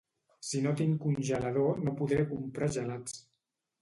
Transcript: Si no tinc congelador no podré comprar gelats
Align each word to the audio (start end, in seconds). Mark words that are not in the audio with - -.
Si 0.51 0.61
no 0.61 0.71
tinc 0.79 1.03
congelador 1.03 1.85
no 1.89 1.95
podré 2.01 2.25
comprar 2.33 2.71
gelats 2.79 3.19